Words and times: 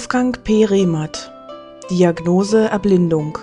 Wolfgang 0.00 0.42
P. 0.44 0.64
Rehmert 0.64 1.30
Diagnose 1.90 2.70
Erblindung 2.70 3.36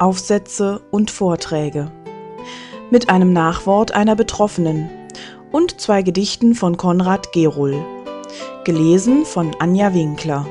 Aufsätze 0.00 0.80
und 0.90 1.08
Vorträge 1.08 1.92
mit 2.90 3.08
einem 3.08 3.32
Nachwort 3.32 3.92
einer 3.92 4.16
Betroffenen 4.16 4.90
und 5.52 5.80
zwei 5.80 6.02
Gedichten 6.02 6.56
von 6.56 6.76
Konrad 6.76 7.30
Gerohl. 7.32 7.76
Gelesen 8.64 9.24
von 9.24 9.54
Anja 9.60 9.94
Winkler. 9.94 10.48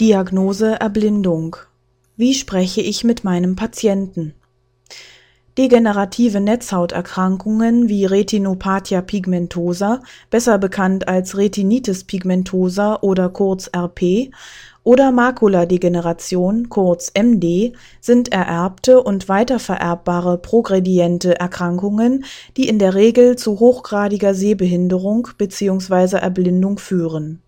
Diagnose 0.00 0.78
Erblindung. 0.78 1.56
Wie 2.16 2.32
spreche 2.32 2.80
ich 2.80 3.02
mit 3.02 3.24
meinem 3.24 3.56
Patienten? 3.56 4.32
Degenerative 5.58 6.38
Netzhauterkrankungen 6.38 7.88
wie 7.88 8.04
Retinopathia 8.04 9.00
pigmentosa, 9.00 10.02
besser 10.28 10.58
bekannt 10.58 11.08
als 11.08 11.38
Retinitis 11.38 12.04
pigmentosa 12.04 12.98
oder 13.00 13.30
kurz 13.30 13.70
RP, 13.74 14.30
oder 14.86 15.10
Makuladegeneration, 15.12 16.68
kurz 16.68 17.10
MD, 17.18 17.72
sind 18.00 18.32
ererbte 18.32 19.02
und 19.02 19.28
weitervererbbare 19.28 20.38
progrediente 20.38 21.40
Erkrankungen, 21.40 22.24
die 22.56 22.68
in 22.68 22.78
der 22.78 22.94
Regel 22.94 23.36
zu 23.36 23.58
hochgradiger 23.58 24.34
Sehbehinderung 24.34 25.26
bzw. 25.38 26.18
Erblindung 26.18 26.78
führen 26.78 27.42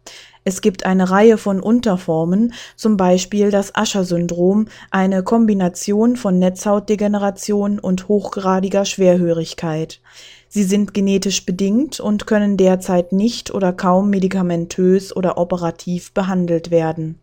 es 0.49 0.63
gibt 0.63 0.87
eine 0.87 1.11
Reihe 1.11 1.37
von 1.37 1.61
Unterformen, 1.61 2.55
zum 2.75 2.97
Beispiel 2.97 3.51
das 3.51 3.75
Usher-Syndrom, 3.79 4.69
eine 4.91 5.23
Kombination 5.23 6.17
von 6.17 6.39
Netzhautdegeneration 6.39 7.79
und 7.79 8.09
hochgradiger 8.09 8.87
Schwerhörigkeit. 8.87 10.01
Sie 10.49 10.65
sind 10.65 10.95
genetisch 10.95 11.45
bedingt 11.45 12.01
und 12.01 12.27
können 12.27 12.57
derzeit 12.57 13.13
nicht 13.13 13.53
oder 13.53 13.75
kaum 13.75 14.09
medikamentös 14.09 15.15
oder 15.15 15.37
operativ 15.37 16.13
behandelt 16.13 16.71
werden. 16.71 17.21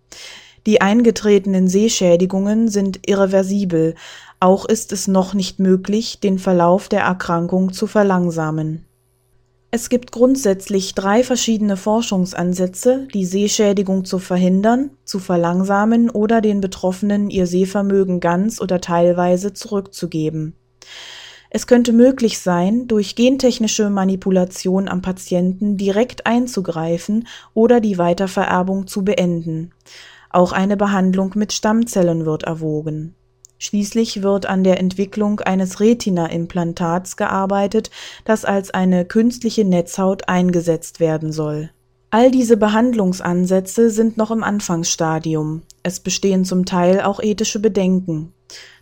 Die 0.67 0.81
eingetretenen 0.81 1.67
Sehschädigungen 1.67 2.67
sind 2.67 2.99
irreversibel, 3.07 3.95
auch 4.39 4.65
ist 4.65 4.91
es 4.91 5.07
noch 5.07 5.33
nicht 5.33 5.57
möglich, 5.57 6.19
den 6.19 6.37
Verlauf 6.37 6.89
der 6.89 7.01
Erkrankung 7.01 7.73
zu 7.73 7.87
verlangsamen 7.87 8.85
es 9.75 9.89
gibt 9.89 10.13
grundsätzlich 10.13 10.95
drei 10.95 11.21
verschiedene 11.21 11.75
Forschungsansätze, 11.75 13.09
die 13.13 13.25
Sehschädigung 13.25 14.05
zu 14.05 14.19
verhindern, 14.19 14.91
zu 15.03 15.19
verlangsamen 15.19 16.09
oder 16.09 16.39
den 16.39 16.61
Betroffenen 16.61 17.29
ihr 17.29 17.45
Sehvermögen 17.45 18.21
ganz 18.21 18.61
oder 18.61 18.79
teilweise 18.79 19.51
zurückzugeben. 19.51 20.55
Es 21.49 21.67
könnte 21.67 21.91
möglich 21.91 22.39
sein, 22.39 22.87
durch 22.87 23.17
gentechnische 23.17 23.89
Manipulation 23.89 24.87
am 24.87 25.01
Patienten 25.01 25.75
direkt 25.75 26.25
einzugreifen 26.25 27.27
oder 27.53 27.81
die 27.81 27.97
Weitervererbung 27.97 28.87
zu 28.87 29.03
beenden. 29.03 29.71
Auch 30.29 30.53
eine 30.53 30.77
Behandlung 30.77 31.33
mit 31.35 31.51
Stammzellen 31.51 32.25
wird 32.25 32.43
erwogen 32.43 33.13
Schließlich 33.57 34.21
wird 34.21 34.45
an 34.45 34.63
der 34.63 34.79
Entwicklung 34.79 35.39
eines 35.39 35.79
Retina-Implantats 35.79 37.15
gearbeitet, 37.17 37.89
das 38.25 38.45
als 38.45 38.71
eine 38.71 39.05
künstliche 39.05 39.65
Netzhaut 39.65 40.27
eingesetzt 40.27 40.99
werden 40.99 41.31
soll. 41.31 41.69
All 42.09 42.31
diese 42.31 42.57
Behandlungsansätze 42.57 43.89
sind 43.89 44.17
noch 44.17 44.31
im 44.31 44.43
Anfangsstadium. 44.43 45.63
Es 45.83 45.99
bestehen 45.99 46.45
zum 46.45 46.65
Teil 46.65 47.01
auch 47.01 47.21
ethische 47.21 47.59
Bedenken. 47.59 48.31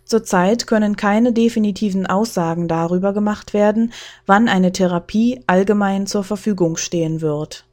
Zurzeit 0.04 0.66
können 0.66 0.96
keine 0.96 1.32
definitiven 1.32 2.06
Aussagen 2.06 2.68
darüber 2.68 3.12
gemacht 3.12 3.54
werden, 3.54 3.92
wann 4.26 4.48
eine 4.48 4.72
Therapie 4.72 5.40
allgemein 5.46 6.06
zur 6.06 6.24
Verfügung 6.24 6.76
stehen 6.76 7.22
wird. 7.22 7.64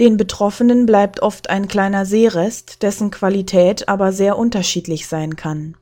Den 0.00 0.16
Betroffenen 0.16 0.86
bleibt 0.86 1.20
oft 1.20 1.48
ein 1.50 1.68
kleiner 1.68 2.04
Sehrest, 2.04 2.82
dessen 2.82 3.10
Qualität 3.10 3.88
aber 3.88 4.12
sehr 4.12 4.36
unterschiedlich 4.36 5.06
sein 5.06 5.36
kann. 5.36 5.76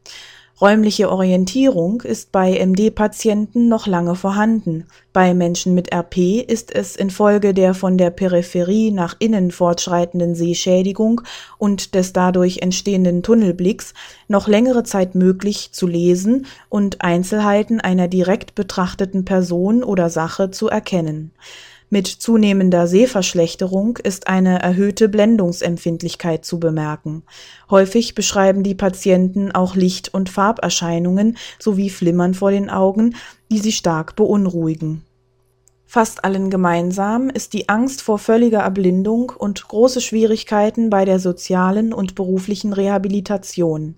Räumliche 0.61 1.11
Orientierung 1.11 2.03
ist 2.03 2.31
bei 2.31 2.65
MD-Patienten 2.65 3.67
noch 3.67 3.89
lange 3.89 4.15
vorhanden, 4.15 4.87
bei 5.13 5.35
Menschen 5.35 5.75
mit 5.75 5.93
RP 5.93 6.45
ist 6.47 6.73
es 6.73 6.95
infolge 6.95 7.55
der 7.55 7.75
von 7.75 7.99
der 7.99 8.11
Peripherie 8.11 8.93
nach 8.93 9.17
innen 9.19 9.51
fortschreitenden 9.51 10.37
Sehschädigung 10.37 11.23
und 11.59 11.97
des 11.97 12.13
dadurch 12.13 12.59
entstehenden 12.59 13.25
Tunnelblicks 13.25 13.95
noch 14.29 14.47
längere 14.47 14.85
Zeit 14.85 15.17
möglich 15.17 15.71
zu 15.73 15.89
lesen 15.89 16.47
und 16.69 17.01
Einzelheiten 17.01 17.81
einer 17.81 18.07
direkt 18.07 18.55
betrachteten 18.55 19.25
Person 19.25 19.83
oder 19.83 20.09
Sache 20.09 20.53
zu 20.53 20.69
erkennen 20.69 21.33
mit 21.91 22.07
zunehmender 22.07 22.87
Sehverschlechterung 22.87 23.99
ist 23.99 24.27
eine 24.27 24.61
erhöhte 24.61 25.09
Blendungsempfindlichkeit 25.09 26.45
zu 26.45 26.59
bemerken. 26.59 27.23
Häufig 27.71 28.15
beschreiben 28.15 28.63
die 28.63 28.75
Patienten 28.75 29.53
auch 29.53 29.77
Licht- 29.77 30.13
und 30.13 30.29
Farberscheinungen 30.29 31.37
sowie 31.59 31.91
Flimmern 31.91 32.35
vor 32.35 32.51
den 32.51 32.71
Augen, 32.71 33.15
die 33.51 33.59
sie 33.59 33.73
stark 33.73 34.17
beunruhigen. 34.17 35.05
Fast 35.95 36.25
allen 36.25 36.51
gemeinsam 36.51 37.31
ist 37.31 37.53
die 37.53 37.69
Angst 37.69 38.03
vor 38.03 38.19
völliger 38.19 38.59
Erblindung 38.59 39.31
und 39.31 39.69
große 39.69 40.01
Schwierigkeiten 40.01 40.91
bei 40.91 41.05
der 41.05 41.21
sozialen 41.21 41.93
und 41.93 42.17
beruflichen 42.17 42.73
Rehabilitation. 42.73 43.95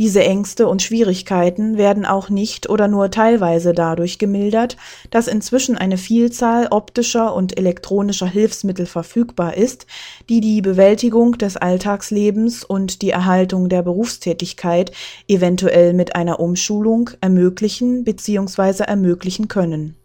Diese 0.00 0.24
Ängste 0.24 0.66
und 0.66 0.80
Schwierigkeiten 0.80 1.76
werden 1.76 2.06
auch 2.06 2.30
nicht 2.30 2.70
oder 2.70 2.88
nur 2.88 3.10
teilweise 3.10 3.74
dadurch 3.74 4.18
gemildert, 4.18 4.78
dass 5.10 5.28
inzwischen 5.28 5.76
eine 5.76 5.98
Vielzahl 5.98 6.68
optischer 6.70 7.34
und 7.34 7.58
elektronischer 7.58 8.26
Hilfsmittel 8.26 8.86
verfügbar 8.86 9.58
ist, 9.58 9.86
die 10.30 10.40
die 10.40 10.62
Bewältigung 10.62 11.36
des 11.36 11.58
Alltagslebens 11.58 12.64
und 12.64 13.02
die 13.02 13.10
Erhaltung 13.10 13.68
der 13.68 13.82
Berufstätigkeit 13.82 14.90
eventuell 15.28 15.92
mit 15.92 16.16
einer 16.16 16.40
Umschulung 16.40 17.10
ermöglichen 17.20 18.02
bzw. 18.02 18.84
ermöglichen 18.84 19.48
können. 19.48 19.96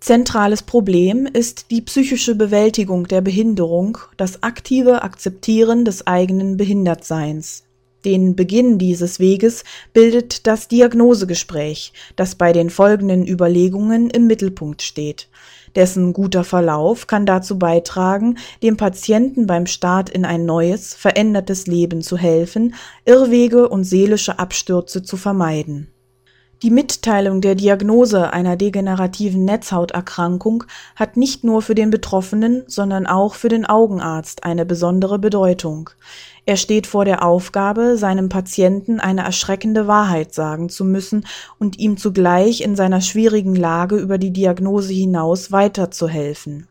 Zentrales 0.00 0.62
Problem 0.62 1.28
ist 1.30 1.70
die 1.70 1.82
psychische 1.82 2.36
Bewältigung 2.36 3.06
der 3.06 3.20
Behinderung, 3.20 3.98
das 4.16 4.42
aktive 4.42 5.02
Akzeptieren 5.02 5.84
des 5.84 6.06
eigenen 6.06 6.56
Behindertseins. 6.56 7.64
Den 8.04 8.34
Beginn 8.34 8.78
dieses 8.78 9.20
Weges 9.20 9.62
bildet 9.92 10.46
das 10.46 10.66
Diagnosegespräch, 10.66 11.92
das 12.16 12.34
bei 12.34 12.52
den 12.52 12.68
folgenden 12.68 13.26
Überlegungen 13.26 14.10
im 14.10 14.26
Mittelpunkt 14.26 14.82
steht. 14.82 15.28
Dessen 15.76 16.12
guter 16.12 16.44
Verlauf 16.44 17.06
kann 17.06 17.26
dazu 17.26 17.58
beitragen, 17.58 18.38
dem 18.62 18.76
Patienten 18.76 19.46
beim 19.46 19.66
Start 19.66 20.10
in 20.10 20.24
ein 20.24 20.44
neues, 20.44 20.94
verändertes 20.94 21.66
Leben 21.66 22.02
zu 22.02 22.18
helfen, 22.18 22.74
Irrwege 23.04 23.68
und 23.68 23.84
seelische 23.84 24.38
Abstürze 24.38 25.02
zu 25.02 25.16
vermeiden. 25.16 25.88
Die 26.62 26.70
Mitteilung 26.70 27.40
der 27.40 27.56
Diagnose 27.56 28.32
einer 28.32 28.56
degenerativen 28.56 29.44
Netzhauterkrankung 29.44 30.62
hat 30.94 31.16
nicht 31.16 31.42
nur 31.42 31.60
für 31.60 31.74
den 31.74 31.90
Betroffenen, 31.90 32.62
sondern 32.68 33.08
auch 33.08 33.34
für 33.34 33.48
den 33.48 33.66
Augenarzt 33.66 34.44
eine 34.44 34.64
besondere 34.64 35.18
Bedeutung. 35.18 35.90
Er 36.44 36.56
steht 36.56 36.88
vor 36.88 37.04
der 37.04 37.24
Aufgabe, 37.24 37.96
seinem 37.96 38.28
Patienten 38.28 38.98
eine 38.98 39.22
erschreckende 39.22 39.86
Wahrheit 39.86 40.34
sagen 40.34 40.68
zu 40.68 40.84
müssen 40.84 41.24
und 41.60 41.78
ihm 41.78 41.96
zugleich 41.96 42.62
in 42.62 42.74
seiner 42.74 43.00
schwierigen 43.00 43.54
Lage 43.54 43.96
über 43.96 44.18
die 44.18 44.32
Diagnose 44.32 44.92
hinaus 44.92 45.52
weiterzuhelfen. 45.52 46.66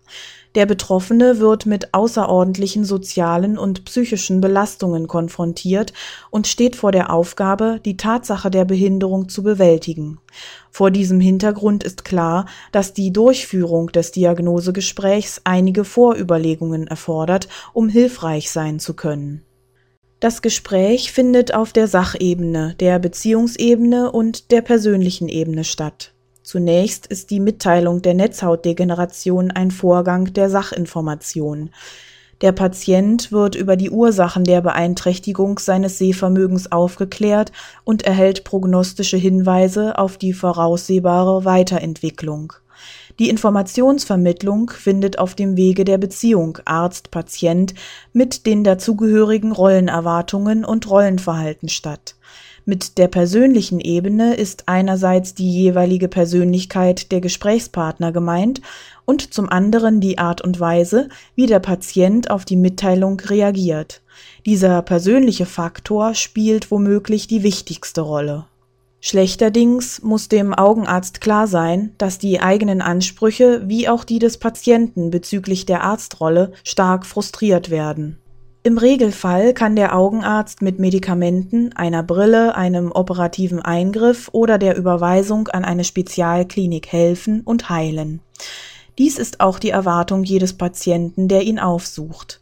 Der 0.56 0.66
Betroffene 0.66 1.40
wird 1.40 1.66
mit 1.66 1.94
außerordentlichen 1.94 2.84
sozialen 2.84 3.58
und 3.58 3.86
psychischen 3.86 4.42
Belastungen 4.42 5.08
konfrontiert 5.08 5.94
und 6.30 6.46
steht 6.48 6.76
vor 6.76 6.92
der 6.92 7.14
Aufgabe, 7.14 7.80
die 7.86 7.96
Tatsache 7.96 8.52
der 8.52 8.66
Behinderung 8.66 9.30
zu 9.30 9.44
bewältigen. 9.44 10.20
Vor 10.70 10.92
diesem 10.92 11.22
Hintergrund 11.22 11.86
ist 11.86 12.04
klar, 12.04 12.48
dass 12.74 12.94
die 12.94 13.14
Durchführung 13.14 13.94
des 13.94 14.12
Diagnosegesprächs 14.12 15.40
einige 15.46 15.86
Vorüberlegungen 15.86 16.88
erfordert, 16.88 17.48
um 17.72 17.88
hilfreich 17.88 18.52
sein 18.52 18.80
zu 18.80 18.94
können. 18.94 19.46
Das 20.22 20.44
Gespräch 20.44 21.12
findet 21.12 21.56
auf 21.56 21.74
der 21.74 21.88
Sachebene, 21.88 22.76
der 22.80 23.00
Beziehungsebene 23.00 24.12
und 24.12 24.52
der 24.52 24.62
persönlichen 24.62 25.28
Ebene 25.28 25.64
statt. 25.64 26.14
Zunächst 26.44 27.08
ist 27.08 27.32
die 27.32 27.40
Mitteilung 27.40 28.04
der 28.04 28.14
Netzhautdegeneration 28.14 29.50
ein 29.50 29.72
Vorgang 29.72 30.32
der 30.32 30.52
Sachinformation. 30.52 31.72
Der 32.42 32.52
Patient 32.52 33.32
wird 33.32 33.56
über 33.56 33.76
die 33.76 33.90
Ursachen 33.90 34.44
der 34.44 34.62
Beeinträchtigung 34.62 35.58
seines 35.58 35.98
Sehvermögens 35.98 36.72
aufgeklärt 36.72 37.52
und 37.84 38.04
erhält 38.04 38.44
prognostische 38.44 39.18
Hinweise 39.18 39.98
auf 39.98 40.20
die 40.20 40.34
voraussehbare 40.34 41.46
Weiterentwicklung. 41.46 42.54
Die 43.20 43.30
Informationsvermittlung 43.30 44.70
findet 44.70 45.20
auf 45.20 45.36
dem 45.36 45.58
Wege 45.58 45.86
der 45.86 45.98
Beziehung 45.98 46.58
Arzt-Patient 46.66 47.74
mit 48.14 48.46
den 48.46 48.64
dazugehörigen 48.64 49.52
Rollenerwartungen 49.52 50.66
und 50.66 50.90
Rollenverhalten 50.90 51.70
statt. 51.70 52.16
Mit 52.66 53.00
der 53.00 53.08
persönlichen 53.08 53.80
Ebene 53.80 54.36
ist 54.36 54.64
einerseits 54.68 55.34
die 55.34 55.52
jeweilige 55.52 56.08
Persönlichkeit 56.08 57.12
der 57.12 57.20
Gesprächspartner 57.20 58.12
gemeint 58.12 58.62
und 59.06 59.34
zum 59.34 59.50
anderen 59.50 60.00
die 60.00 60.20
Art 60.20 60.42
und 60.42 60.60
Weise, 60.60 61.10
wie 61.36 61.48
der 61.48 61.60
Patient 61.60 62.30
auf 62.30 62.46
die 62.46 62.56
Mitteilung 62.56 63.20
reagiert. 63.20 64.02
Dieser 64.46 64.84
persönliche 64.84 65.48
Faktor 65.48 66.14
spielt 66.14 66.70
womöglich 66.70 67.28
die 67.28 67.42
wichtigste 67.42 68.02
Rolle. 68.02 68.46
Schlechterdings 69.02 70.02
muss 70.02 70.30
dem 70.30 70.54
Augenarzt 70.54 71.20
klar 71.20 71.48
sein, 71.48 71.94
dass 71.98 72.20
die 72.20 72.40
eigenen 72.40 72.82
Ansprüche 72.82 73.64
wie 73.68 73.90
auch 73.90 74.04
die 74.04 74.20
des 74.20 74.38
Patienten 74.38 75.10
bezüglich 75.10 75.66
der 75.66 75.84
Arztrolle 75.84 76.54
stark 76.64 77.06
frustriert 77.06 77.70
werden 77.70 78.22
im 78.64 78.78
Regelfall 78.78 79.56
kann 79.56 79.76
der 79.76 79.96
Augenarzt 79.98 80.62
mit 80.62 80.78
Medikamenten, 80.78 81.74
einer 81.74 82.04
Brille, 82.04 82.54
einem 82.54 82.92
operativen 82.92 83.60
Eingriff 83.60 84.30
oder 84.34 84.60
der 84.60 84.78
Überweisung 84.78 85.48
an 85.48 85.66
eine 85.66 85.84
Spezialklinik 85.84 86.92
helfen 86.92 87.42
und 87.42 87.72
heilen. 87.72 88.20
Dies 89.00 89.18
ist 89.18 89.40
auch 89.40 89.58
die 89.58 89.72
Erwartung 89.72 90.24
jedes 90.24 90.54
Patienten, 90.54 91.28
der 91.28 91.42
ihn 91.42 91.58
aufsucht. 91.58 92.40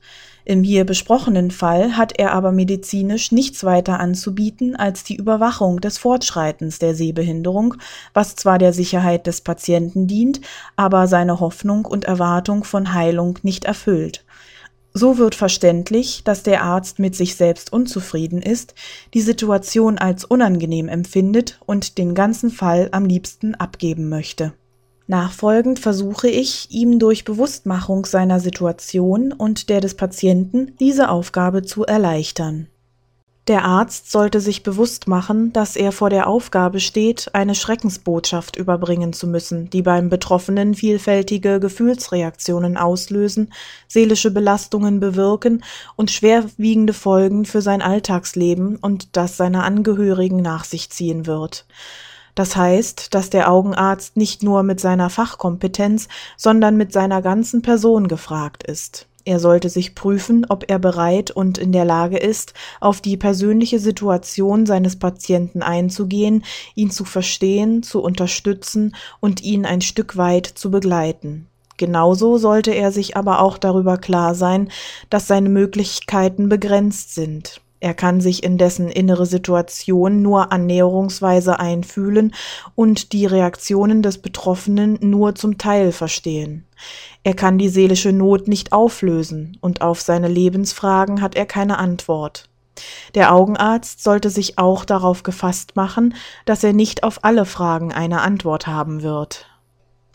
Im 0.50 0.64
hier 0.64 0.84
besprochenen 0.84 1.52
Fall 1.52 1.96
hat 1.96 2.18
er 2.18 2.34
aber 2.34 2.52
medizinisch 2.52 3.32
nichts 3.32 3.64
weiter 3.64 4.00
anzubieten 4.00 4.76
als 4.76 5.04
die 5.04 5.16
Überwachung 5.16 5.80
des 5.80 6.00
Fortschreitens 6.00 6.80
der 6.80 6.96
Sehbehinderung, 6.96 7.76
was 8.16 8.36
zwar 8.36 8.58
der 8.58 8.74
Sicherheit 8.74 9.28
des 9.28 9.42
Patienten 9.42 10.08
dient, 10.08 10.42
aber 10.76 11.06
seine 11.06 11.40
Hoffnung 11.40 11.86
und 11.86 12.06
Erwartung 12.06 12.64
von 12.64 12.96
Heilung 12.96 13.38
nicht 13.44 13.66
erfüllt. 13.66 14.26
So 14.92 15.20
wird 15.20 15.36
verständlich, 15.36 16.24
dass 16.24 16.42
der 16.42 16.64
Arzt 16.64 16.98
mit 16.98 17.16
sich 17.16 17.36
selbst 17.36 17.72
unzufrieden 17.72 18.42
ist, 18.42 18.74
die 19.14 19.22
Situation 19.22 20.00
als 20.00 20.26
unangenehm 20.26 20.88
empfindet 20.88 21.60
und 21.68 22.00
den 22.00 22.16
ganzen 22.16 22.50
Fall 22.50 22.90
am 22.92 23.06
liebsten 23.06 23.54
abgeben 23.54 24.10
möchte. 24.10 24.54
Nachfolgend 25.10 25.80
versuche 25.80 26.30
ich, 26.30 26.72
ihm 26.72 27.00
durch 27.00 27.26
Bewusstmachung 27.26 28.06
seiner 28.06 28.40
Situation 28.40 29.34
und 29.34 29.70
der 29.70 29.82
des 29.82 29.96
Patienten 29.96 30.76
diese 30.80 31.10
Aufgabe 31.10 31.64
zu 31.64 31.84
erleichtern 31.84 32.68
der 33.50 33.66
Arzt 33.66 34.12
sollte 34.12 34.42
sich 34.42 34.62
bewusst 34.62 35.08
machen, 35.08 35.52
dass 35.54 35.76
er 35.76 35.92
vor 35.92 36.12
der 36.12 36.28
Aufgabe 36.28 36.80
steht, 36.80 37.32
eine 37.34 37.56
Schreckensbotschaft 37.56 38.56
überbringen 38.56 39.12
zu 39.12 39.26
müssen, 39.26 39.72
die 39.72 39.82
beim 39.82 40.08
Betroffenen 40.08 40.76
vielfältige 40.76 41.60
Gefühlsreaktionen 41.60 42.78
auslösen, 42.78 43.52
seelische 43.88 44.30
Belastungen 44.30 45.00
bewirken 45.00 45.64
und 45.96 46.12
schwerwiegende 46.12 46.94
Folgen 46.94 47.46
für 47.46 47.64
sein 47.64 47.82
Alltagsleben 47.82 48.76
und 48.76 49.18
das 49.18 49.36
seiner 49.36 49.64
Angehörigen 49.64 50.44
nach 50.44 50.64
sich 50.64 50.92
ziehen 50.92 51.26
wird. 51.26 51.66
Das 52.40 52.56
heißt, 52.56 53.14
dass 53.14 53.30
der 53.30 53.52
Augenarzt 53.52 54.16
nicht 54.16 54.44
nur 54.44 54.64
mit 54.64 54.80
seiner 54.80 55.10
Fachkompetenz, 55.10 56.08
sondern 56.38 56.78
mit 56.78 56.94
seiner 56.94 57.22
ganzen 57.22 57.62
Person 57.62 58.08
gefragt 58.08 58.64
ist. 58.64 59.08
Er 59.26 59.42
sollte 59.42 59.68
sich 59.68 59.94
prüfen, 59.94 60.46
ob 60.48 60.64
er 60.70 60.80
bereit 60.80 61.32
und 61.32 61.58
in 61.58 61.74
der 61.74 61.84
Lage 61.84 62.18
ist, 62.18 62.54
auf 62.80 63.02
die 63.02 63.18
persönliche 63.18 63.78
Situation 63.80 64.66
seines 64.66 64.98
Patienten 64.98 65.62
einzugehen, 65.62 66.46
ihn 66.76 66.92
zu 66.92 67.04
verstehen, 67.04 67.84
zu 67.84 68.02
unterstützen 68.02 68.96
und 69.20 69.44
ihn 69.44 69.66
ein 69.66 69.82
Stück 69.82 70.16
weit 70.16 70.46
zu 70.46 70.72
begleiten. 70.72 71.46
Genauso 71.76 72.38
sollte 72.38 72.72
er 72.72 72.94
sich 72.94 73.18
aber 73.18 73.42
auch 73.42 73.58
darüber 73.58 73.98
klar 73.98 74.34
sein, 74.34 74.70
dass 75.10 75.28
seine 75.28 75.50
Möglichkeiten 75.50 76.48
begrenzt 76.48 77.14
sind. 77.14 77.60
Er 77.82 77.94
kann 77.94 78.20
sich 78.20 78.44
in 78.44 78.58
dessen 78.58 78.90
innere 78.90 79.26
Situation 79.26 80.22
nur 80.22 80.52
annäherungsweise 80.52 81.60
einfühlen 81.60 82.34
und 82.76 83.14
die 83.14 83.26
Reaktionen 83.26 84.02
des 84.02 84.18
Betroffenen 84.18 84.98
nur 85.02 85.36
zum 85.36 85.58
Teil 85.58 85.92
verstehen. 85.94 86.66
Er 87.24 87.34
kann 87.34 87.58
die 87.58 87.70
seelische 87.70 88.12
Not 88.12 88.48
nicht 88.48 88.74
auflösen 88.74 89.58
und 89.62 89.82
auf 89.82 90.02
seine 90.02 90.28
Lebensfragen 90.28 91.22
hat 91.22 91.36
er 91.36 91.46
keine 91.46 91.78
Antwort. 91.78 92.50
Der 93.16 93.34
Augenarzt 93.34 94.04
sollte 94.04 94.30
sich 94.30 94.58
auch 94.58 94.86
darauf 94.86 95.24
gefasst 95.24 95.76
machen, 95.76 96.16
dass 96.46 96.64
er 96.64 96.74
nicht 96.74 97.04
auf 97.04 97.24
alle 97.24 97.46
Fragen 97.46 97.94
eine 97.94 98.22
Antwort 98.22 98.68
haben 98.68 99.04
wird. 99.04 99.46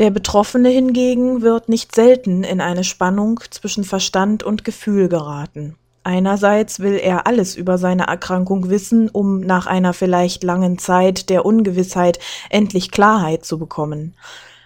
Der 0.00 0.10
Betroffene 0.10 0.70
hingegen 0.70 1.42
wird 1.42 1.68
nicht 1.68 1.94
selten 1.94 2.42
in 2.42 2.60
eine 2.60 2.84
Spannung 2.84 3.40
zwischen 3.50 3.84
Verstand 3.84 4.42
und 4.42 4.64
Gefühl 4.64 5.08
geraten. 5.08 5.76
Einerseits 6.04 6.80
will 6.80 6.94
er 6.94 7.26
alles 7.26 7.56
über 7.56 7.78
seine 7.78 8.06
Erkrankung 8.06 8.68
wissen, 8.68 9.08
um 9.08 9.40
nach 9.40 9.66
einer 9.66 9.94
vielleicht 9.94 10.44
langen 10.44 10.78
Zeit 10.78 11.30
der 11.30 11.46
Ungewissheit 11.46 12.18
endlich 12.50 12.90
Klarheit 12.90 13.46
zu 13.46 13.58
bekommen. 13.58 14.14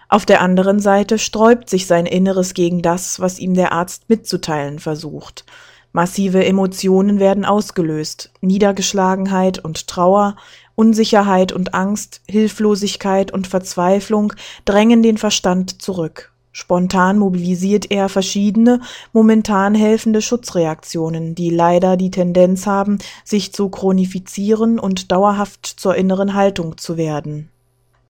Auf 0.09 0.25
der 0.25 0.41
anderen 0.41 0.79
Seite 0.79 1.17
sträubt 1.17 1.69
sich 1.69 1.87
sein 1.87 2.05
Inneres 2.05 2.53
gegen 2.53 2.81
das, 2.81 3.21
was 3.21 3.39
ihm 3.39 3.53
der 3.53 3.71
Arzt 3.71 4.09
mitzuteilen 4.09 4.79
versucht. 4.79 5.45
Massive 5.93 6.43
Emotionen 6.45 7.19
werden 7.19 7.45
ausgelöst, 7.45 8.31
Niedergeschlagenheit 8.41 9.59
und 9.59 9.87
Trauer, 9.87 10.35
Unsicherheit 10.75 11.51
und 11.51 11.73
Angst, 11.73 12.21
Hilflosigkeit 12.27 13.31
und 13.31 13.47
Verzweiflung 13.47 14.33
drängen 14.65 15.03
den 15.03 15.17
Verstand 15.17 15.81
zurück. 15.81 16.28
Spontan 16.51 17.17
mobilisiert 17.17 17.91
er 17.91 18.09
verschiedene, 18.09 18.81
momentan 19.13 19.75
helfende 19.75 20.21
Schutzreaktionen, 20.21 21.35
die 21.35 21.49
leider 21.49 21.95
die 21.95 22.11
Tendenz 22.11 22.65
haben, 22.65 22.97
sich 23.23 23.53
zu 23.53 23.69
chronifizieren 23.69 24.79
und 24.79 25.11
dauerhaft 25.11 25.65
zur 25.65 25.95
inneren 25.95 26.33
Haltung 26.33 26.77
zu 26.77 26.97
werden. 26.97 27.49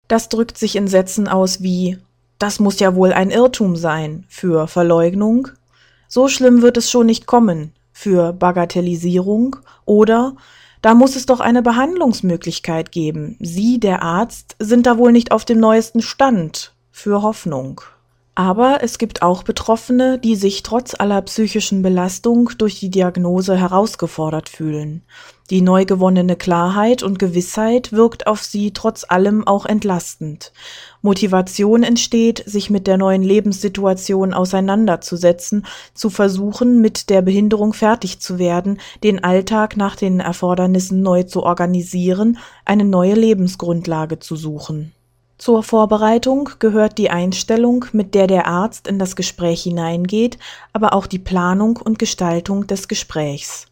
Das 0.08 0.30
drückt 0.30 0.58
sich 0.58 0.76
in 0.76 0.88
Sätzen 0.88 1.28
aus 1.28 1.62
wie 1.62 1.98
Das 2.40 2.60
muss 2.60 2.80
ja 2.80 2.96
wohl 2.96 3.12
ein 3.12 3.32
Irrtum 3.32 3.76
sein 3.76 4.24
für 4.30 4.68
Verleugnung, 4.68 5.50
so 6.12 6.28
schlimm 6.28 6.64
wird 6.64 6.76
es 6.78 6.90
schon 6.90 7.06
nicht 7.06 7.28
kommen 7.28 7.72
für 7.92 8.34
Bagatellisierung 8.34 9.58
oder 9.86 10.36
da 10.82 10.96
muss 10.96 11.16
es 11.16 11.26
doch 11.28 11.40
eine 11.40 11.62
Behandlungsmöglichkeit 11.62 12.92
geben. 12.92 13.38
Sie, 13.40 13.80
der 13.80 14.02
Arzt, 14.02 14.56
sind 14.60 14.86
da 14.86 14.98
wohl 14.98 15.12
nicht 15.12 15.32
auf 15.32 15.46
dem 15.46 15.60
neuesten 15.60 16.02
Stand 16.02 16.74
für 16.90 17.22
Hoffnung. 17.22 17.82
Aber 18.40 18.82
es 18.84 18.98
gibt 18.98 19.22
auch 19.22 19.44
Betroffene, 19.44 20.18
die 20.18 20.38
sich 20.38 20.64
trotz 20.64 20.96
aller 20.98 21.22
psychischen 21.24 21.82
Belastung 21.82 22.52
durch 22.58 22.80
die 22.80 22.90
Diagnose 22.90 23.58
herausgefordert 23.58 24.48
fühlen. 24.48 25.02
Die 25.50 25.60
neu 25.60 25.84
gewonnene 25.84 26.38
Klarheit 26.38 27.04
und 27.04 27.20
Gewissheit 27.20 27.92
wirkt 27.92 28.28
auf 28.28 28.42
sie 28.42 28.72
trotz 28.72 29.04
allem 29.10 29.46
auch 29.46 29.66
entlastend. 29.66 30.54
Motivation 31.02 31.84
entsteht, 31.84 32.42
sich 32.46 32.70
mit 32.70 32.88
der 32.88 32.98
neuen 32.98 33.24
Lebenssituation 33.24 34.34
auseinanderzusetzen, 34.34 35.66
zu 35.94 36.10
versuchen, 36.10 36.80
mit 36.80 37.10
der 37.10 37.22
Behinderung 37.22 37.74
fertig 37.74 38.22
zu 38.22 38.40
werden, 38.40 38.80
den 39.04 39.22
Alltag 39.22 39.76
nach 39.76 39.98
den 39.98 40.22
Erfordernissen 40.22 41.02
neu 41.02 41.24
zu 41.24 41.44
organisieren, 41.44 42.38
eine 42.64 42.86
neue 42.86 43.16
Lebensgrundlage 43.16 44.20
zu 44.20 44.38
suchen. 44.38 44.94
Zur 45.40 45.64
Vorbereitung 45.64 46.50
gehört 46.60 46.98
die 46.98 47.10
Einstellung, 47.10 47.86
mit 47.94 48.14
der 48.14 48.28
der 48.28 48.46
Arzt 48.46 48.88
in 48.88 49.00
das 49.00 49.16
Gespräch 49.16 49.64
hineingeht, 49.64 50.38
aber 50.74 50.92
auch 50.92 51.08
die 51.08 51.18
Planung 51.18 51.78
und 51.78 51.98
Gestaltung 51.98 52.68
des 52.68 52.90
Gesprächs. 52.90 53.68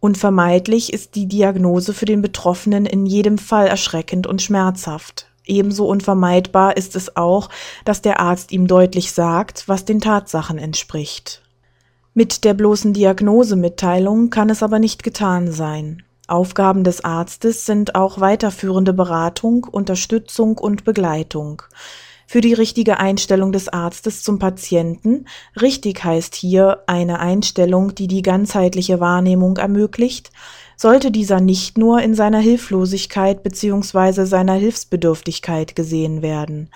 Unvermeidlich 0.00 0.92
ist 0.92 1.14
die 1.14 1.26
Diagnose 1.26 1.94
für 1.94 2.04
den 2.04 2.20
Betroffenen 2.20 2.84
in 2.84 3.06
jedem 3.06 3.38
Fall 3.38 3.68
erschreckend 3.68 4.26
und 4.26 4.42
schmerzhaft. 4.42 5.28
Ebenso 5.46 5.86
unvermeidbar 5.86 6.76
ist 6.76 6.96
es 6.96 7.16
auch, 7.16 7.48
dass 7.84 8.02
der 8.02 8.18
Arzt 8.18 8.50
ihm 8.50 8.66
deutlich 8.66 9.12
sagt, 9.12 9.68
was 9.68 9.84
den 9.84 10.00
Tatsachen 10.00 10.58
entspricht. 10.58 11.42
Mit 12.12 12.42
der 12.42 12.54
bloßen 12.54 12.92
Diagnosemitteilung 12.92 14.30
kann 14.30 14.50
es 14.50 14.64
aber 14.64 14.80
nicht 14.80 15.04
getan 15.04 15.52
sein. 15.52 16.02
Aufgaben 16.28 16.84
des 16.84 17.04
Arztes 17.04 17.66
sind 17.66 17.94
auch 17.94 18.20
weiterführende 18.20 18.92
Beratung, 18.92 19.64
Unterstützung 19.64 20.58
und 20.58 20.84
Begleitung. 20.84 21.62
Für 22.26 22.42
die 22.42 22.52
richtige 22.52 23.00
Einstellung 23.00 23.52
des 23.52 23.70
Arztes 23.70 24.22
zum 24.22 24.38
Patienten, 24.38 25.24
richtig 25.58 26.04
heißt 26.04 26.34
hier 26.34 26.82
eine 26.86 27.20
Einstellung, 27.20 27.94
die 27.94 28.06
die 28.06 28.20
ganzheitliche 28.20 29.00
Wahrnehmung 29.00 29.56
ermöglicht, 29.56 30.30
sollte 30.76 31.10
dieser 31.10 31.40
nicht 31.40 31.78
nur 31.78 32.02
in 32.02 32.14
seiner 32.14 32.40
Hilflosigkeit 32.40 33.42
bzw. 33.42 34.26
seiner 34.26 34.52
Hilfsbedürftigkeit 34.52 35.74
gesehen 35.74 36.20
werden. 36.20 36.68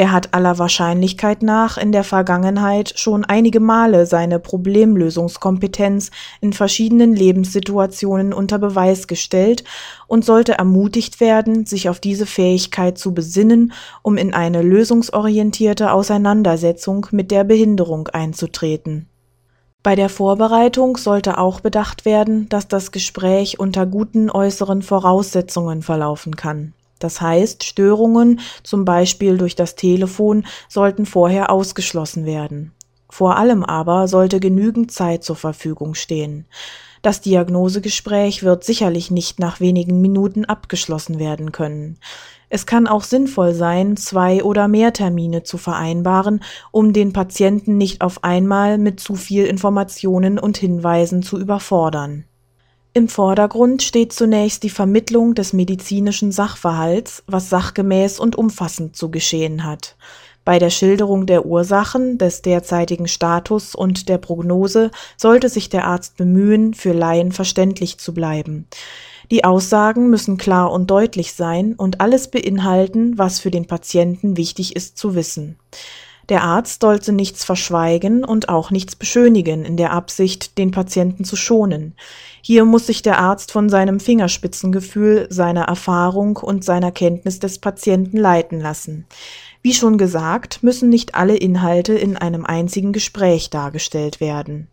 Er 0.00 0.12
hat 0.12 0.32
aller 0.32 0.60
Wahrscheinlichkeit 0.60 1.42
nach 1.42 1.76
in 1.76 1.90
der 1.90 2.04
Vergangenheit 2.04 2.92
schon 2.96 3.24
einige 3.24 3.58
Male 3.58 4.06
seine 4.06 4.38
Problemlösungskompetenz 4.38 6.12
in 6.40 6.52
verschiedenen 6.52 7.16
Lebenssituationen 7.16 8.32
unter 8.32 8.60
Beweis 8.60 9.08
gestellt 9.08 9.64
und 10.06 10.24
sollte 10.24 10.52
ermutigt 10.52 11.18
werden, 11.18 11.66
sich 11.66 11.88
auf 11.88 11.98
diese 11.98 12.26
Fähigkeit 12.26 12.96
zu 12.96 13.12
besinnen, 13.12 13.72
um 14.02 14.16
in 14.16 14.34
eine 14.34 14.62
lösungsorientierte 14.62 15.90
Auseinandersetzung 15.90 17.08
mit 17.10 17.32
der 17.32 17.42
Behinderung 17.42 18.06
einzutreten 18.06 19.08
Bei 19.82 19.96
der 19.96 20.08
Vorbereitung 20.08 20.96
sollte 20.96 21.38
auch 21.38 21.58
bedacht 21.58 22.04
werden, 22.04 22.48
dass 22.48 22.68
das 22.68 22.92
Gespräch 22.92 23.58
unter 23.58 23.84
guten 23.84 24.30
äußeren 24.30 24.82
Voraussetzungen 24.82 25.82
verlaufen 25.82 26.36
kann. 26.36 26.72
Das 26.98 27.20
heißt, 27.20 27.64
Störungen, 27.64 28.40
zum 28.62 28.84
Beispiel 28.84 29.38
durch 29.38 29.56
das 29.56 29.74
Telefon, 29.74 30.44
sollten 30.68 31.06
vorher 31.06 31.50
ausgeschlossen 31.50 32.24
werden. 32.24 32.72
Vor 33.10 33.36
allem 33.36 33.64
aber 33.64 34.08
sollte 34.08 34.40
genügend 34.40 34.92
Zeit 34.92 35.24
zur 35.24 35.36
Verfügung 35.36 35.94
stehen. 35.94 36.46
Das 37.02 37.20
Diagnosegespräch 37.20 38.42
wird 38.42 38.64
sicherlich 38.64 39.10
nicht 39.10 39.38
nach 39.38 39.60
wenigen 39.60 40.00
Minuten 40.00 40.44
abgeschlossen 40.44 41.18
werden 41.18 41.52
können. 41.52 41.98
Es 42.50 42.66
kann 42.66 42.86
auch 42.86 43.04
sinnvoll 43.04 43.52
sein, 43.52 43.96
zwei 43.96 44.42
oder 44.42 44.68
mehr 44.68 44.92
Termine 44.92 45.42
zu 45.42 45.58
vereinbaren, 45.58 46.42
um 46.70 46.92
den 46.92 47.12
Patienten 47.12 47.76
nicht 47.76 48.00
auf 48.00 48.24
einmal 48.24 48.78
mit 48.78 49.00
zu 49.00 49.14
viel 49.14 49.44
Informationen 49.44 50.38
und 50.38 50.56
Hinweisen 50.56 51.22
zu 51.22 51.38
überfordern. 51.38 52.24
Im 52.98 53.06
Vordergrund 53.06 53.84
steht 53.84 54.12
zunächst 54.12 54.64
die 54.64 54.70
Vermittlung 54.70 55.36
des 55.36 55.52
medizinischen 55.52 56.32
Sachverhalts, 56.32 57.22
was 57.28 57.48
sachgemäß 57.48 58.18
und 58.18 58.34
umfassend 58.34 58.96
zu 58.96 59.08
geschehen 59.08 59.62
hat. 59.62 59.94
Bei 60.44 60.58
der 60.58 60.70
Schilderung 60.70 61.24
der 61.24 61.46
Ursachen, 61.46 62.18
des 62.18 62.42
derzeitigen 62.42 63.06
Status 63.06 63.76
und 63.76 64.08
der 64.08 64.18
Prognose 64.18 64.90
sollte 65.16 65.48
sich 65.48 65.68
der 65.68 65.86
Arzt 65.86 66.16
bemühen, 66.16 66.74
für 66.74 66.92
Laien 66.92 67.30
verständlich 67.30 67.98
zu 67.98 68.12
bleiben. 68.12 68.66
Die 69.30 69.44
Aussagen 69.44 70.10
müssen 70.10 70.36
klar 70.36 70.72
und 70.72 70.90
deutlich 70.90 71.34
sein 71.34 71.74
und 71.74 72.00
alles 72.00 72.26
beinhalten, 72.26 73.16
was 73.16 73.38
für 73.38 73.52
den 73.52 73.68
Patienten 73.68 74.36
wichtig 74.36 74.74
ist 74.74 74.98
zu 74.98 75.14
wissen. 75.14 75.56
Der 76.28 76.42
Arzt 76.42 76.82
sollte 76.82 77.12
nichts 77.12 77.44
verschweigen 77.44 78.22
und 78.22 78.50
auch 78.50 78.70
nichts 78.70 78.96
beschönigen 78.96 79.64
in 79.64 79.78
der 79.78 79.92
Absicht, 79.92 80.58
den 80.58 80.72
Patienten 80.72 81.24
zu 81.24 81.36
schonen. 81.36 81.94
Hier 82.42 82.66
muss 82.66 82.86
sich 82.86 83.00
der 83.00 83.18
Arzt 83.18 83.50
von 83.50 83.70
seinem 83.70 83.98
Fingerspitzengefühl, 83.98 85.26
seiner 85.30 85.64
Erfahrung 85.64 86.36
und 86.36 86.64
seiner 86.64 86.92
Kenntnis 86.92 87.38
des 87.38 87.58
Patienten 87.58 88.18
leiten 88.18 88.60
lassen. 88.60 89.06
Wie 89.62 89.72
schon 89.72 89.96
gesagt, 89.96 90.62
müssen 90.62 90.90
nicht 90.90 91.14
alle 91.14 91.36
Inhalte 91.36 91.94
in 91.94 92.16
einem 92.16 92.44
einzigen 92.44 92.92
Gespräch 92.92 93.48
dargestellt 93.48 94.20
werden. 94.20 94.68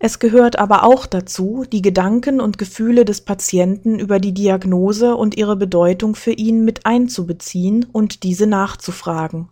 Es 0.00 0.20
gehört 0.20 0.58
aber 0.58 0.84
auch 0.84 1.06
dazu, 1.06 1.64
die 1.70 1.82
Gedanken 1.82 2.40
und 2.40 2.56
Gefühle 2.56 3.04
des 3.04 3.20
Patienten 3.20 3.98
über 3.98 4.20
die 4.20 4.32
Diagnose 4.32 5.16
und 5.16 5.36
ihre 5.36 5.56
Bedeutung 5.56 6.14
für 6.14 6.30
ihn 6.30 6.64
mit 6.64 6.86
einzubeziehen 6.86 7.84
und 7.92 8.22
diese 8.22 8.46
nachzufragen. 8.46 9.48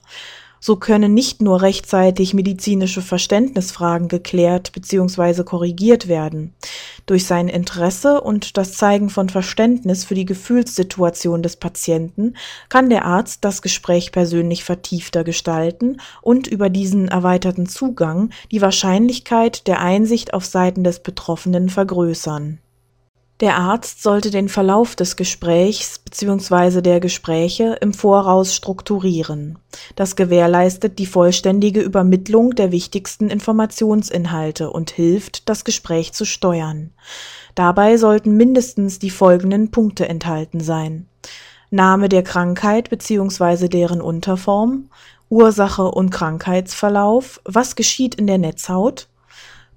So 0.60 0.76
können 0.76 1.14
nicht 1.14 1.42
nur 1.42 1.62
rechtzeitig 1.62 2.34
medizinische 2.34 3.02
Verständnisfragen 3.02 4.08
geklärt 4.08 4.72
bzw. 4.72 5.44
korrigiert 5.44 6.08
werden. 6.08 6.54
Durch 7.06 7.26
sein 7.26 7.48
Interesse 7.48 8.20
und 8.20 8.56
das 8.56 8.72
Zeigen 8.72 9.10
von 9.10 9.28
Verständnis 9.28 10.04
für 10.04 10.14
die 10.14 10.25
Gefühlssituation 10.25 11.42
des 11.42 11.56
Patienten 11.56 12.34
kann 12.68 12.90
der 12.90 13.04
Arzt 13.04 13.44
das 13.44 13.62
Gespräch 13.62 14.10
persönlich 14.10 14.64
vertiefter 14.64 15.22
gestalten 15.22 15.98
und 16.22 16.46
über 16.46 16.68
diesen 16.68 17.08
erweiterten 17.08 17.66
Zugang 17.66 18.30
die 18.50 18.60
Wahrscheinlichkeit 18.60 19.66
der 19.66 19.80
Einsicht 19.80 20.34
auf 20.34 20.44
Seiten 20.44 20.82
des 20.82 21.00
Betroffenen 21.00 21.68
vergrößern. 21.68 22.58
Der 23.40 23.59
Arzt 23.59 24.02
sollte 24.02 24.31
den 24.31 24.49
Verlauf 24.49 24.97
des 24.97 25.14
Gesprächs 25.14 25.99
bzw. 25.99 26.81
der 26.81 27.00
Gespräche 27.00 27.76
im 27.83 27.93
Voraus 27.93 28.55
strukturieren. 28.55 29.59
Das 29.95 30.16
gewährleistet 30.16 30.99
die 30.99 31.05
vollständige 31.05 31.83
Übermittlung 31.83 32.55
der 32.55 32.73
wichtigsten 32.73 33.28
Informationsinhalte 33.28 34.71
und 34.71 34.90
hilft, 34.90 35.50
das 35.50 35.64
Gespräch 35.64 36.14
zu 36.14 36.25
steuern. 36.25 36.93
Dabei 37.55 37.99
sollten 37.99 38.38
mindestens 38.38 38.99
die 38.99 39.11
folgenden 39.11 39.71
Punkte 39.71 40.09
enthalten 40.09 40.61
sein. 40.61 41.07
Name 41.71 42.09
der 42.09 42.23
Krankheit 42.23 42.88
bzw. 42.88 43.69
deren 43.69 44.00
Unterform, 44.00 44.88
Ursache 45.28 45.85
und 45.85 46.09
Krankheitsverlauf, 46.09 47.43
was 47.45 47.76
geschieht 47.76 48.14
in 48.14 48.26
der 48.26 48.38
Netzhaut, 48.38 49.09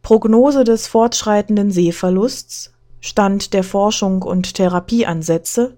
Prognose 0.01 0.63
des 0.63 0.88
fortschreitenden 0.88 1.72
Sehverlusts, 1.72 2.72
Stand 3.01 3.53
der 3.53 3.63
Forschung 3.63 4.22
und 4.24 4.56
Therapieansätze, 4.56 5.75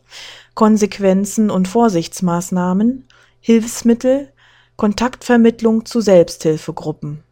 Konsequenzen 0.56 1.50
und 1.50 1.68
Vorsichtsmaßnahmen, 1.68 3.08
Hilfsmittel, 3.40 4.30
Kontaktvermittlung 4.76 5.86
zu 5.86 6.02
Selbsthilfegruppen. 6.02 7.24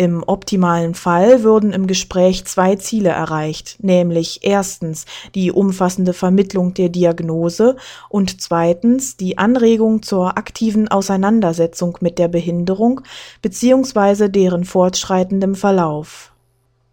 Im 0.00 0.22
optimalen 0.24 0.94
Fall 0.94 1.42
würden 1.42 1.72
im 1.72 1.88
Gespräch 1.88 2.44
zwei 2.44 2.76
Ziele 2.76 3.08
erreicht, 3.08 3.78
nämlich 3.82 4.40
erstens 4.44 5.06
die 5.34 5.50
umfassende 5.50 6.12
Vermittlung 6.12 6.72
der 6.72 6.88
Diagnose 6.88 7.74
und 8.08 8.40
zweitens 8.40 9.16
die 9.16 9.38
Anregung 9.38 10.04
zur 10.04 10.38
aktiven 10.38 10.86
Auseinandersetzung 10.86 11.98
mit 12.00 12.20
der 12.20 12.28
Behinderung 12.28 13.00
bzw. 13.42 14.28
deren 14.28 14.64
fortschreitendem 14.64 15.56
Verlauf 15.56 16.30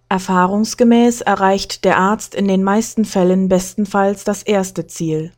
Erfahrungsgemäß 0.08 1.22
erreicht 1.22 1.84
der 1.84 1.98
Arzt 1.98 2.36
in 2.36 2.48
den 2.48 2.64
meisten 2.64 3.06
Fällen 3.06 3.50
bestenfalls 3.50 4.24
das 4.24 4.44
erste 4.44 4.86
Ziel. 4.86 5.32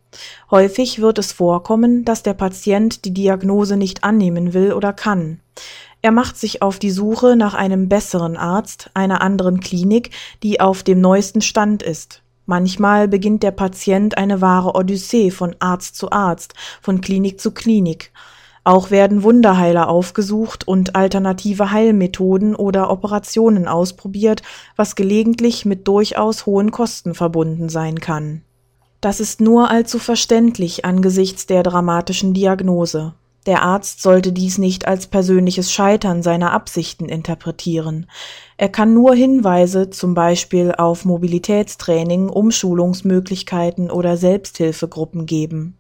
Häufig 0.51 0.99
wird 0.99 1.19
es 1.19 1.31
vorkommen, 1.31 2.03
dass 2.03 2.21
der 2.21 2.33
Patient 2.33 3.05
die 3.05 3.13
Diagnose 3.13 3.77
nicht 3.77 4.03
annehmen 4.03 4.53
will 4.53 4.73
oder 4.73 4.91
kann. 4.91 5.39
Er 6.01 6.11
macht 6.11 6.37
sich 6.37 6.61
auf 6.61 6.79
die 6.79 6.91
Suche 6.91 7.35
nach 7.35 7.53
einem 7.53 7.89
besseren 7.89 8.35
Arzt, 8.37 8.91
einer 8.93 9.21
anderen 9.21 9.61
Klinik, 9.61 10.11
die 10.43 10.59
auf 10.59 10.83
dem 10.83 11.01
neuesten 11.01 11.41
Stand 11.41 11.81
ist. 11.81 12.21
Manchmal 12.45 13.07
beginnt 13.07 13.43
der 13.43 13.51
Patient 13.51 14.17
eine 14.17 14.41
wahre 14.41 14.75
Odyssee 14.75 15.31
von 15.31 15.55
Arzt 15.59 15.95
zu 15.95 16.11
Arzt, 16.11 16.53
von 16.81 17.01
Klinik 17.01 17.41
zu 17.41 17.51
Klinik. 17.51 18.11
Auch 18.67 18.91
werden 18.91 19.23
Wunderheiler 19.23 19.87
aufgesucht 19.87 20.67
und 20.67 20.93
alternative 20.93 21.71
Heilmethoden 21.71 22.53
oder 22.53 22.89
Operationen 22.89 23.65
ausprobiert, 23.65 24.41
was 24.75 24.97
gelegentlich 24.97 25.63
mit 25.63 25.87
durchaus 25.87 26.45
hohen 26.45 26.71
Kosten 26.71 27.15
verbunden 27.15 27.69
sein 27.69 28.01
kann. 28.01 28.41
Das 28.99 29.21
ist 29.21 29.39
nur 29.39 29.71
allzu 29.71 29.99
verständlich 29.99 30.83
angesichts 30.83 31.45
der 31.45 31.63
dramatischen 31.63 32.33
Diagnose. 32.33 33.13
Der 33.47 33.63
Arzt 33.63 34.01
sollte 34.01 34.33
dies 34.33 34.57
nicht 34.57 34.89
als 34.89 35.07
persönliches 35.07 35.71
Scheitern 35.71 36.21
seiner 36.21 36.51
Absichten 36.51 37.07
interpretieren. 37.07 38.05
Er 38.57 38.67
kann 38.67 38.93
nur 38.93 39.15
Hinweise 39.15 39.89
zum 39.89 40.13
Beispiel 40.13 40.73
auf 40.77 41.05
Mobilitätstraining, 41.05 42.27
Umschulungsmöglichkeiten 42.27 43.89
oder 43.89 44.17
Selbsthilfegruppen 44.17 45.25
geben. 45.25 45.77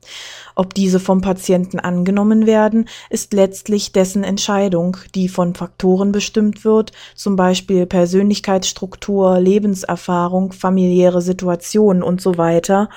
Ob 0.55 0.75
diese 0.75 1.01
vom 1.01 1.19
Patienten 1.19 1.79
angenommen 1.79 2.45
werden, 2.45 2.87
ist 3.09 3.33
letztlich 3.33 3.91
dessen 3.91 4.23
Entscheidung, 4.23 4.95
die 5.13 5.27
von 5.27 5.53
Faktoren 5.53 6.13
bestimmt 6.13 6.63
wird, 6.63 6.93
zum 7.15 7.35
Beispiel 7.35 7.85
Persönlichkeitsstruktur, 7.85 9.41
Lebenserfahrung, 9.41 10.53
familiäre 10.53 11.21
Situation 11.21 12.01
und 12.01 12.21
so 12.21 12.37
weiter, 12.37 12.89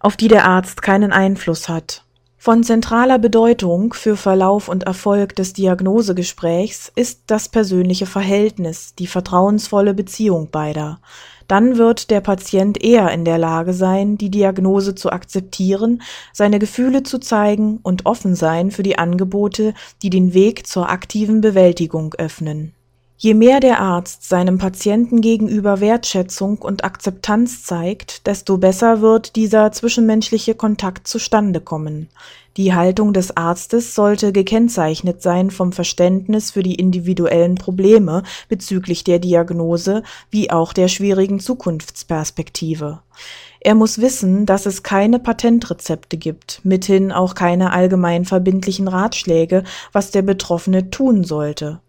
auf 0.00 0.18
die 0.18 0.28
der 0.28 0.44
Arzt 0.44 0.82
keinen 0.82 1.12
Einfluss 1.12 1.70
hat. 1.70 2.04
Von 2.48 2.62
zentraler 2.62 3.18
Bedeutung 3.18 3.92
für 3.92 4.16
Verlauf 4.16 4.70
und 4.70 4.84
Erfolg 4.84 5.36
des 5.36 5.52
Diagnosegesprächs 5.52 6.90
ist 6.96 7.24
das 7.26 7.50
persönliche 7.50 8.06
Verhältnis, 8.06 8.94
die 8.94 9.06
vertrauensvolle 9.06 9.92
Beziehung 9.92 10.50
beider. 10.50 10.98
Dann 11.46 11.76
wird 11.76 12.10
der 12.10 12.22
Patient 12.22 12.82
eher 12.82 13.10
in 13.10 13.26
der 13.26 13.36
Lage 13.36 13.74
sein, 13.74 14.16
die 14.16 14.30
Diagnose 14.30 14.94
zu 14.94 15.12
akzeptieren, 15.12 16.00
seine 16.32 16.58
Gefühle 16.58 17.02
zu 17.02 17.18
zeigen 17.18 17.80
und 17.82 18.06
offen 18.06 18.34
sein 18.34 18.70
für 18.70 18.82
die 18.82 18.98
Angebote, 18.98 19.74
die 20.00 20.08
den 20.08 20.32
Weg 20.32 20.66
zur 20.66 20.88
aktiven 20.88 21.42
Bewältigung 21.42 22.14
öffnen 22.14 22.72
Je 23.20 23.34
mehr 23.34 23.58
der 23.58 23.80
Arzt 23.80 24.28
seinem 24.28 24.58
Patienten 24.58 25.20
gegenüber 25.20 25.80
Wertschätzung 25.80 26.58
und 26.58 26.84
Akzeptanz 26.84 27.64
zeigt, 27.64 28.28
desto 28.28 28.58
besser 28.58 29.00
wird 29.00 29.34
dieser 29.34 29.72
zwischenmenschliche 29.72 30.54
Kontakt 30.54 31.08
zustande 31.08 31.60
kommen. 31.60 32.08
Die 32.56 32.74
Haltung 32.74 33.12
des 33.12 33.36
Arztes 33.36 33.96
sollte 33.96 34.30
gekennzeichnet 34.30 35.20
sein 35.20 35.50
vom 35.50 35.72
Verständnis 35.72 36.52
für 36.52 36.62
die 36.62 36.76
individuellen 36.76 37.56
Probleme 37.56 38.22
bezüglich 38.48 39.02
der 39.02 39.18
Diagnose 39.18 40.04
wie 40.30 40.52
auch 40.52 40.72
der 40.72 40.86
schwierigen 40.86 41.40
Zukunftsperspektive. 41.40 43.00
Er 43.58 43.74
muss 43.74 44.00
wissen, 44.00 44.46
dass 44.46 44.64
es 44.64 44.84
keine 44.84 45.18
Patentrezepte 45.18 46.18
gibt, 46.18 46.60
mithin 46.62 47.10
auch 47.10 47.34
keine 47.34 47.72
allgemein 47.72 48.24
verbindlichen 48.24 48.86
Ratschläge, 48.86 49.64
was 49.90 50.12
der 50.12 50.22
Betroffene 50.22 50.90
tun 50.90 51.24
sollte. 51.24 51.80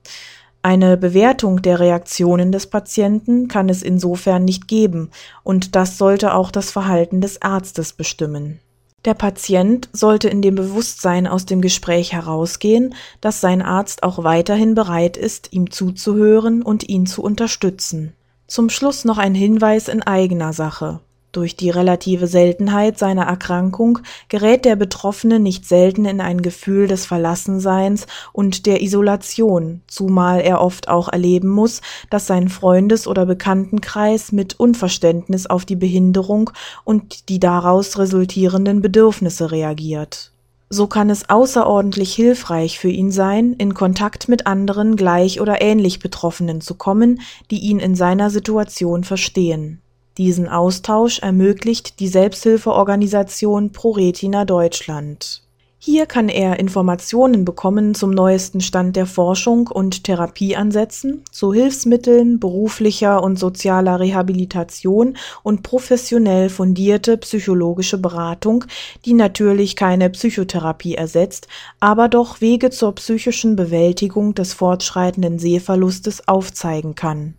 Eine 0.61 0.97
Bewertung 0.97 1.61
der 1.61 1.79
Reaktionen 1.79 2.51
des 2.51 2.67
Patienten 2.67 3.47
kann 3.47 3.69
es 3.69 3.81
insofern 3.81 4.43
nicht 4.43 4.67
geben, 4.67 5.09
und 5.43 5.75
das 5.75 5.97
sollte 5.97 6.33
auch 6.33 6.51
das 6.51 6.69
Verhalten 6.69 7.21
des 7.21 7.41
Arztes 7.41 7.93
bestimmen 7.93 8.59
Der 9.05 9.13
Patient 9.13 9.87
sollte 9.93 10.27
in 10.27 10.41
dem 10.41 10.55
Bewusstsein 10.55 11.27
aus 11.27 11.45
dem 11.45 11.61
Gespräch 11.61 12.11
herausgehen, 12.11 12.93
dass 13.21 13.39
sein 13.39 13.61
Arzt 13.61 14.03
auch 14.03 14.25
weiterhin 14.25 14.75
bereit 14.75 15.15
ist, 15.15 15.53
ihm 15.53 15.71
zuzuhören 15.71 16.61
und 16.61 16.89
ihn 16.89 17.05
zu 17.05 17.23
unterstützen. 17.23 18.11
Zum 18.45 18.69
Schluss 18.69 19.05
noch 19.05 19.17
ein 19.17 19.35
Hinweis 19.35 19.87
in 19.87 20.03
eigener 20.03 20.51
Sache. 20.51 20.99
Durch 21.31 21.55
die 21.55 21.69
relative 21.69 22.25
Seltenheit 22.25 22.98
seiner 22.98 23.25
Erkrankung 23.25 24.00
gerät 24.29 24.65
der 24.65 24.75
Betroffene 24.75 25.39
nicht 25.39 25.67
selten 25.67 26.05
in 26.05 26.21
ein 26.21 26.41
Gefühl 26.41 26.88
des 26.88 27.05
Verlassenseins 27.05 28.07
und 28.33 28.65
der 28.65 28.81
Isolation, 28.81 29.81
zumal 29.86 30.41
er 30.41 30.59
oft 30.59 30.88
auch 30.88 31.07
erleben 31.07 31.50
muss, 31.50 31.81
dass 32.09 32.25
sein 32.25 32.50
Freundes- 32.50 33.05
oder 33.05 33.27
Bekanntenkreis 33.27 34.31
mit 34.31 34.59
Unverständnis 34.59 35.45
auf 35.45 35.65
die 35.65 35.75
Behinderung 35.75 36.50
und 36.83 37.29
die 37.29 37.39
daraus 37.39 38.00
resultierenden 38.00 38.81
Bedürfnisse 38.81 39.51
reagiert. 39.51 40.31
So 40.71 40.88
kann 40.88 41.12
es 41.12 41.29
außerordentlich 41.29 42.12
hilfreich 42.13 42.79
für 42.79 42.89
ihn 42.89 43.12
sein, 43.12 43.53
in 43.53 43.75
Kontakt 43.75 44.29
mit 44.29 44.48
anderen 44.48 44.95
gleich 44.95 45.41
oder 45.41 45.62
ähnlich 45.62 46.00
Betroffenen 46.00 46.59
zu 46.62 46.74
kommen, 46.74 47.21
die 47.51 47.59
ihn 47.59 47.79
in 47.79 47.95
seiner 47.95 48.31
Situation 48.31 49.03
verstehen 49.03 49.81
diesen 50.19 50.49
Austausch 50.49 51.19
ermöglicht 51.19 51.99
die 52.01 52.09
Selbsthilfeorganisation 52.09 53.71
ProRetina 53.71 54.43
Deutschland. 54.43 55.41
Hier 55.81 56.07
kann 56.07 56.27
er 56.27 56.59
Informationen 56.59 57.45
bekommen 57.45 57.95
zum 57.95 58.11
neuesten 58.11 58.59
Stand 58.59 58.97
der 58.97 59.05
Forschung 59.05 59.67
und 59.67 60.03
Therapieansätzen, 60.03 61.23
zu 61.31 61.53
Hilfsmitteln, 61.53 62.38
beruflicher 62.38 63.23
und 63.23 63.39
sozialer 63.39 64.01
Rehabilitation 64.01 65.15
und 65.41 65.63
professionell 65.63 66.49
fundierte 66.49 67.15
psychologische 67.15 67.97
Beratung, 67.97 68.65
die 69.05 69.13
natürlich 69.13 69.77
keine 69.77 70.09
Psychotherapie 70.09 70.95
ersetzt, 70.95 71.47
aber 71.79 72.09
doch 72.09 72.41
Wege 72.41 72.71
zur 72.71 72.93
psychischen 72.95 73.55
Bewältigung 73.55 74.35
des 74.35 74.53
fortschreitenden 74.53 75.39
Sehverlustes 75.39 76.27
aufzeigen 76.27 76.95
kann 76.95 77.35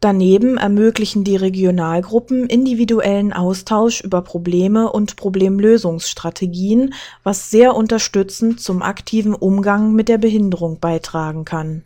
Daneben 0.00 0.58
ermöglichen 0.58 1.24
die 1.24 1.34
Regionalgruppen 1.34 2.46
individuellen 2.46 3.32
Austausch 3.32 4.00
über 4.00 4.22
Probleme 4.22 4.92
und 4.92 5.16
Problemlösungsstrategien, 5.16 6.94
was 7.24 7.50
sehr 7.50 7.74
unterstützend 7.74 8.60
zum 8.60 8.82
aktiven 8.82 9.34
Umgang 9.34 9.94
mit 9.94 10.08
der 10.08 10.18
Behinderung 10.18 10.78
beitragen 10.78 11.44
kann. 11.44 11.82